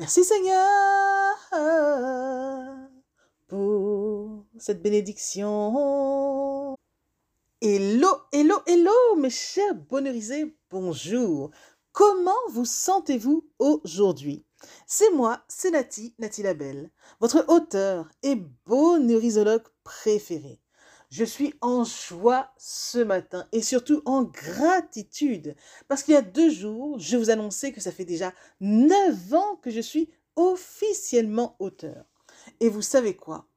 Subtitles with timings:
[0.00, 1.36] Merci Seigneur
[3.48, 6.74] pour cette bénédiction.
[7.60, 11.50] Hello, hello, hello, mes chers bonheurisés, bonjour.
[11.92, 14.46] Comment vous sentez-vous aujourd'hui?
[14.86, 16.90] C'est moi, c'est Nati, Nati Labelle,
[17.20, 20.62] votre auteur et bonheurisologue préféré.
[21.10, 25.56] Je suis en joie ce matin et surtout en gratitude
[25.88, 29.56] parce qu'il y a deux jours, je vous annonçais que ça fait déjà neuf ans
[29.56, 32.04] que je suis officiellement auteur.
[32.60, 33.48] Et vous savez quoi?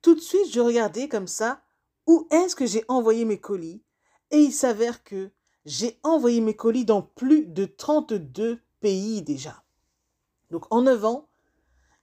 [0.00, 1.60] Tout de suite, je regardais comme ça
[2.06, 3.82] où est-ce que j'ai envoyé mes colis?
[4.30, 5.32] Et il s'avère que
[5.64, 9.64] j'ai envoyé mes colis dans plus de 32 pays déjà.
[10.50, 11.28] Donc en neuf ans,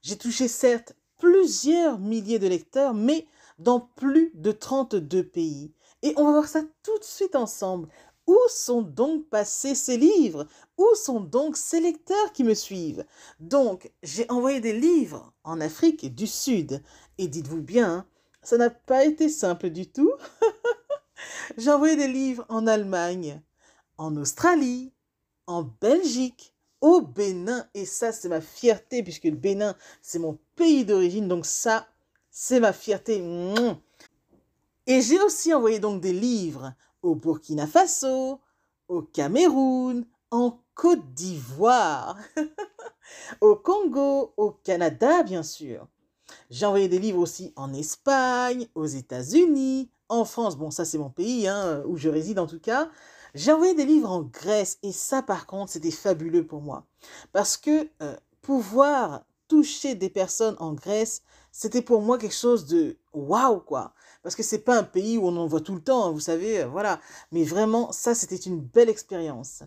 [0.01, 3.25] j'ai touché certes plusieurs milliers de lecteurs, mais
[3.63, 5.71] dans plus de 32 pays.
[6.01, 7.87] Et on va voir ça tout de suite ensemble.
[8.27, 10.47] Où sont donc passés ces livres?
[10.77, 13.05] Où sont donc ces lecteurs qui me suivent?
[13.39, 16.81] Donc, j'ai envoyé des livres en Afrique du Sud.
[17.17, 18.05] Et dites-vous bien,
[18.41, 20.11] ça n'a pas été simple du tout.
[21.57, 23.41] j'ai envoyé des livres en Allemagne,
[23.97, 24.93] en Australie,
[25.47, 27.67] en Belgique, au Bénin.
[27.73, 31.27] Et ça, c'est ma fierté, puisque le Bénin, c'est mon pays d'origine.
[31.27, 31.87] Donc ça,
[32.35, 33.23] c'est ma fierté.
[34.87, 38.41] Et j'ai aussi envoyé donc des livres au Burkina Faso,
[38.89, 42.17] au Cameroun, en Côte d'Ivoire,
[43.41, 45.87] au Congo, au Canada bien sûr.
[46.49, 51.11] J'ai envoyé des livres aussi en Espagne, aux États-Unis, en France, bon ça c'est mon
[51.11, 52.89] pays, hein, où je réside en tout cas.
[53.35, 56.87] J'ai envoyé des livres en Grèce et ça par contre c'était fabuleux pour moi.
[57.31, 61.21] Parce que euh, pouvoir toucher des personnes en Grèce,
[61.55, 63.93] c'était pour moi quelque chose de waouh, quoi.
[64.23, 66.63] Parce que c'est pas un pays où on en voit tout le temps, vous savez,
[66.63, 66.99] euh, voilà.
[67.31, 69.61] Mais vraiment, ça, c'était une belle expérience.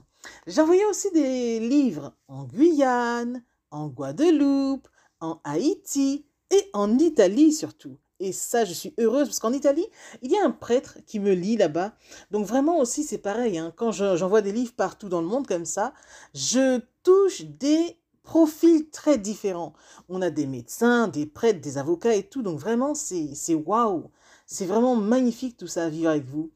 [0.58, 4.88] Envoyé aussi des livres en Guyane, en Guadeloupe,
[5.20, 7.96] en Haïti et en Italie surtout.
[8.18, 9.86] Et ça, je suis heureuse parce qu'en Italie,
[10.22, 11.94] il y a un prêtre qui me lit là-bas.
[12.32, 13.58] Donc vraiment aussi, c'est pareil.
[13.58, 13.72] Hein.
[13.76, 15.92] Quand j'envoie des livres partout dans le monde comme ça,
[16.34, 17.96] je touche des
[18.26, 19.72] profils très différents.
[20.10, 22.42] On a des médecins, des prêtres, des avocats et tout.
[22.42, 24.10] Donc vraiment, c'est waouh.
[24.46, 26.50] C'est vraiment magnifique tout ça à vivre avec vous.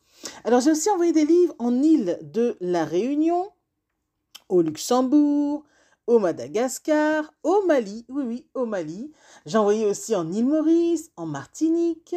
[0.44, 3.50] Alors j'ai aussi envoyé des livres en île de la Réunion,
[4.50, 5.64] au Luxembourg,
[6.06, 9.12] au Madagascar, au Mali, oui oui, au Mali.
[9.46, 12.16] J'ai envoyé aussi en île Maurice, en Martinique,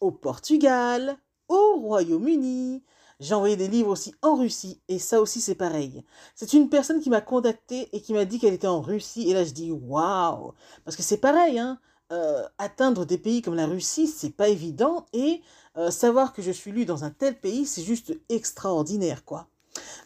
[0.00, 1.16] au Portugal,
[1.48, 2.82] au Royaume-Uni,
[3.22, 6.04] j'ai envoyé des livres aussi en Russie et ça aussi c'est pareil.
[6.34, 9.34] C'est une personne qui m'a contacté et qui m'a dit qu'elle était en Russie et
[9.34, 10.52] là je dis waouh
[10.84, 11.78] parce que c'est pareil hein.
[12.10, 15.40] Euh, atteindre des pays comme la Russie c'est pas évident et
[15.78, 19.46] euh, savoir que je suis lu dans un tel pays c'est juste extraordinaire quoi.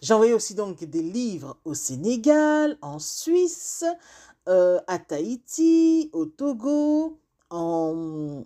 [0.02, 3.84] J'ai envoyé aussi donc des livres au Sénégal, en Suisse,
[4.46, 7.18] euh, à Tahiti, au Togo,
[7.50, 8.44] en,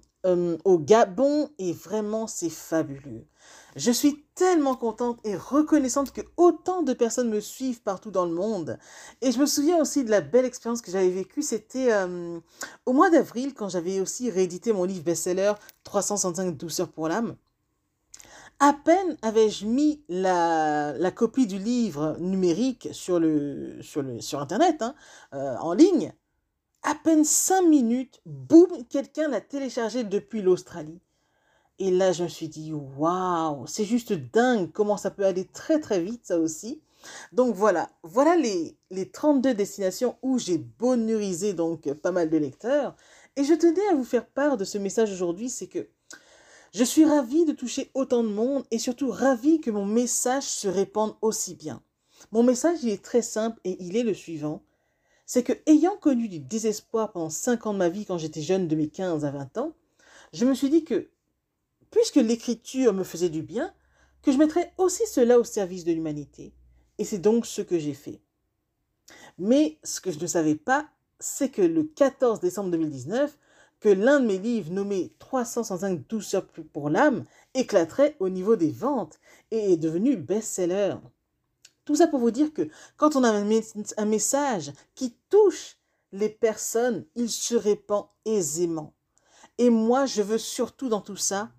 [0.64, 3.26] au Gabon et vraiment c'est fabuleux.
[3.80, 8.34] Je suis tellement contente et reconnaissante que autant de personnes me suivent partout dans le
[8.34, 8.78] monde.
[9.22, 11.40] Et je me souviens aussi de la belle expérience que j'avais vécue.
[11.40, 12.38] C'était euh,
[12.84, 15.54] au mois d'avril quand j'avais aussi réédité mon livre best-seller
[15.84, 17.36] 365 douceurs pour l'âme.
[18.58, 24.94] À peine avais-je mis la, copie du livre numérique sur Internet, hein,
[25.32, 26.12] euh, en ligne.
[26.82, 31.00] À peine cinq minutes, boum, quelqu'un l'a téléchargé depuis l'Australie.
[31.80, 35.80] Et là, je me suis dit, waouh, c'est juste dingue comment ça peut aller très
[35.80, 36.82] très vite, ça aussi.
[37.32, 42.94] Donc voilà, voilà les, les 32 destinations où j'ai bonheurisé donc pas mal de lecteurs.
[43.36, 45.88] Et je tenais à vous faire part de ce message aujourd'hui, c'est que
[46.74, 50.68] je suis ravie de toucher autant de monde et surtout ravie que mon message se
[50.68, 51.82] répande aussi bien.
[52.30, 54.62] Mon message, il est très simple et il est le suivant.
[55.24, 58.68] C'est que ayant connu du désespoir pendant 5 ans de ma vie quand j'étais jeune
[58.68, 59.72] de mes 15 à 20 ans,
[60.34, 61.08] je me suis dit que
[61.90, 63.72] puisque l'écriture me faisait du bien,
[64.22, 66.52] que je mettrais aussi cela au service de l'humanité.
[66.98, 68.20] Et c'est donc ce que j'ai fait.
[69.38, 73.36] Mais ce que je ne savais pas, c'est que le 14 décembre 2019,
[73.80, 79.18] que l'un de mes livres nommé 305 douceurs pour l'âme éclaterait au niveau des ventes
[79.50, 80.96] et est devenu best-seller.
[81.86, 85.78] Tout ça pour vous dire que quand on a un message qui touche
[86.12, 88.92] les personnes, il se répand aisément.
[89.56, 91.50] Et moi, je veux surtout dans tout ça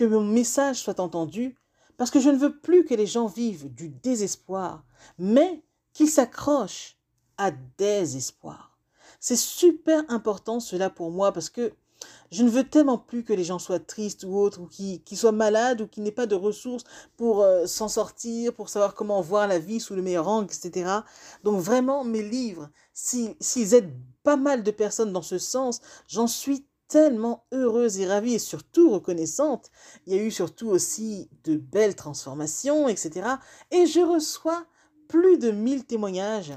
[0.00, 1.58] que mon message soit entendu,
[1.98, 4.82] parce que je ne veux plus que les gens vivent du désespoir,
[5.18, 5.62] mais
[5.92, 6.96] qu'ils s'accrochent
[7.36, 8.78] à des espoirs.
[9.20, 11.74] C'est super important cela pour moi parce que
[12.32, 15.32] Je ne veux tellement plus que les gens soient tristes ou autres, ou qui, soient
[15.32, 16.84] malades, ou qui n'aient pas de ressources
[17.18, 21.00] pour euh, s'en sortir, pour savoir comment voir la vie sous le meilleur angle, etc.
[21.44, 23.92] Donc vraiment, mes livres, s'ils aident
[24.22, 28.90] pas mal de personnes dans ce sens, j'en suis tellement heureuse et ravie et surtout
[28.90, 29.70] reconnaissante.
[30.06, 33.36] Il y a eu surtout aussi de belles transformations, etc.
[33.70, 34.66] Et je reçois
[35.08, 36.52] plus de 1000 témoignages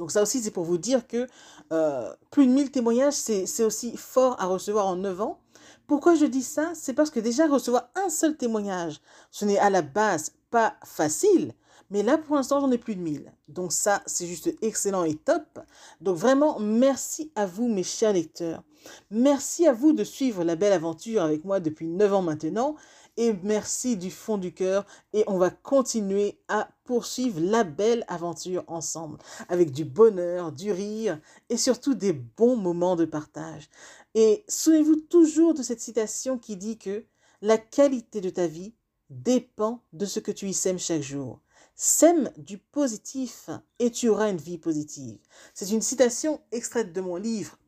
[0.00, 1.26] donc ça aussi, c'est pour vous dire que
[1.72, 5.40] euh, plus de 1000 témoignages, c'est aussi fort à recevoir en 9 ans.
[5.86, 6.72] Pourquoi je dis ça?
[6.74, 11.52] C'est parce que déjà recevoir un seul témoignage, ce n'est à la base pas facile,
[11.90, 13.30] mais là pour l'instant j'en ai plus de 1000.
[13.48, 15.58] Donc ça, c'est juste excellent et top.
[16.00, 18.62] Donc vraiment, merci à vous mes chers lecteurs.
[19.10, 22.76] Merci à vous de suivre la belle aventure avec moi depuis 9 ans maintenant
[23.16, 28.64] et merci du fond du cœur et on va continuer à poursuivre la belle aventure
[28.66, 29.18] ensemble
[29.48, 33.68] avec du bonheur, du rire et surtout des bons moments de partage.
[34.14, 37.04] Et souvenez-vous toujours de cette citation qui dit que
[37.42, 38.74] la qualité de ta vie
[39.08, 41.40] dépend de ce que tu y sèmes chaque jour.
[41.74, 43.48] Sème du positif
[43.78, 45.18] et tu auras une vie positive.
[45.54, 47.58] C'est une citation extraite de mon livre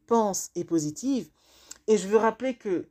[0.54, 1.30] Et positive
[1.86, 2.86] et je veux rappeler que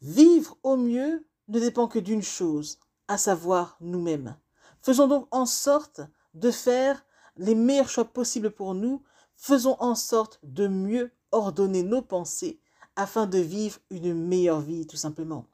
[0.00, 4.36] vivre au mieux ne dépend que d'une chose, à savoir nous-mêmes.
[4.80, 6.00] Faisons donc en sorte
[6.34, 7.04] de faire
[7.36, 9.04] les meilleurs choix possibles pour nous,
[9.36, 12.60] faisons en sorte de mieux ordonner nos pensées
[12.96, 15.46] afin de vivre une meilleure vie tout simplement.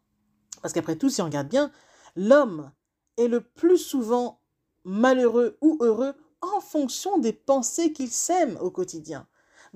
[0.63, 1.71] Parce qu'après tout, si on regarde bien,
[2.17, 2.73] l'homme
[3.19, 4.41] est le plus souvent
[4.85, 9.27] malheureux ou heureux en fonction des pensées qu'il sème au quotidien.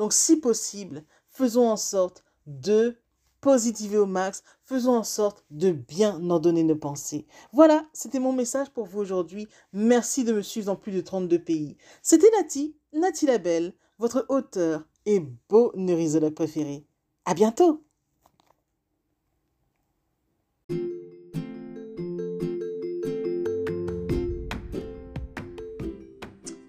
[0.02, 2.96] Donc si possible, faisons en sorte de
[3.40, 7.24] positiver au max, faisons en sorte de bien ordonner nos pensées.
[7.52, 9.46] Voilà, c'était mon message pour vous aujourd'hui.
[9.72, 11.76] Merci de me suivre dans plus de 32 pays.
[12.02, 16.84] C'était Nati, Nati la Belle, votre auteur et beau neurisologue préféré.
[17.24, 17.84] À bientôt!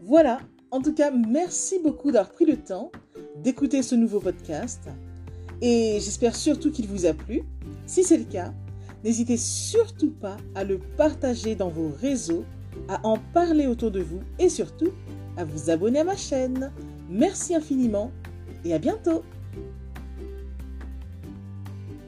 [0.01, 0.39] Voilà,
[0.73, 2.91] en tout cas, merci beaucoup d'avoir pris le temps
[3.43, 4.87] d'écouter ce nouveau podcast
[5.61, 7.43] et j'espère surtout qu'il vous a plu.
[7.85, 8.53] Si c'est le cas,
[9.03, 12.45] n'hésitez surtout pas à le partager dans vos réseaux,
[12.87, 14.91] à en parler autour de vous et surtout
[15.35, 16.71] à vous abonner à ma chaîne.
[17.09, 18.11] Merci infiniment
[18.63, 19.23] et à bientôt.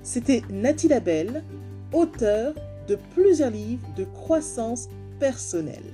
[0.04, 1.44] C'était Nathalie Labelle,
[1.92, 2.54] auteur
[2.88, 4.88] de plusieurs livres de croissance
[5.20, 5.94] personnelle.